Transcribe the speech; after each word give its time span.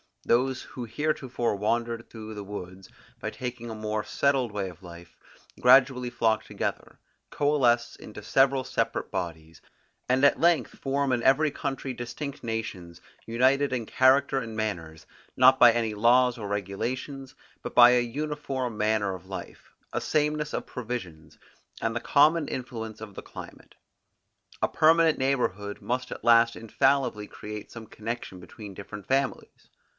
Those 0.23 0.61
who 0.63 0.85
heretofore 0.85 1.55
wandered 1.55 2.09
through 2.09 2.33
the 2.35 2.43
woods, 2.43 2.89
by 3.19 3.29
taking 3.31 3.67
to 3.67 3.71
a 3.73 3.75
more 3.75 4.03
settled 4.03 4.51
way 4.51 4.69
of 4.69 4.81
life, 4.81 5.15
gradually 5.59 6.09
flock 6.09 6.43
together, 6.43 6.99
coalesce 7.31 7.95
into 7.95 8.23
several 8.23 8.63
separate 8.63 9.09
bodies, 9.11 9.61
and 10.07 10.23
at 10.23 10.39
length 10.39 10.77
form 10.77 11.11
in 11.11 11.21
every 11.23 11.51
country 11.51 11.93
distinct 11.93 12.43
nations, 12.43 13.01
united 13.27 13.73
in 13.73 13.85
character 13.85 14.39
and 14.39 14.55
manners, 14.55 15.05
not 15.37 15.59
by 15.59 15.71
any 15.71 15.93
laws 15.93 16.37
or 16.37 16.47
regulations, 16.47 17.33
but 17.61 17.75
by 17.75 17.91
an 17.91 18.11
uniform 18.11 18.77
manner 18.77 19.13
of 19.13 19.27
life, 19.27 19.71
a 19.91 20.01
sameness 20.01 20.53
of 20.53 20.65
provisions, 20.67 21.37
and 21.79 21.95
the 21.95 21.99
common 21.99 22.47
influence 22.47 23.01
of 23.01 23.13
the 23.15 23.23
climate. 23.23 23.75
A 24.61 24.67
permanent 24.67 25.17
neighborhood 25.19 25.81
must 25.81 26.11
at 26.11 26.23
last 26.23 26.55
infallibly 26.55 27.27
create 27.27 27.71
some 27.71 27.85
connection 27.87 28.39
between 28.39 28.73
different 28.73 29.07
families. 29.07 29.67